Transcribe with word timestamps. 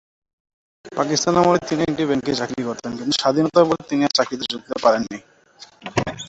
পাকিস্তান 0.97 1.33
আমলে 1.41 1.59
তিনি 1.69 1.81
একটি 1.89 2.03
ব্যাংকে 2.09 2.31
চাকরি 2.39 2.61
করতেন, 2.69 2.91
কিন্তু 2.97 3.13
স্বাধীনতার 3.21 3.65
পর 3.69 3.77
তিনি 3.89 4.01
আর 4.07 4.13
চাকরিতে 4.17 4.45
যোগ 4.51 4.61
দিতে 4.63 4.79
পারেননি। 4.85 5.17